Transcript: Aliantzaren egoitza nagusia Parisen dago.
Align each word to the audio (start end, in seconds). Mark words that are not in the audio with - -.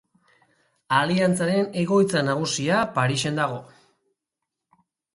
Aliantzaren 0.99 1.69
egoitza 1.83 2.25
nagusia 2.31 2.83
Parisen 2.99 3.41
dago. 3.45 3.63